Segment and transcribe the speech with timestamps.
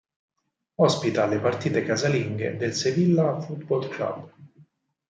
[0.85, 4.33] Ospita le partite casalinghe del Sevilla Fútbol Club.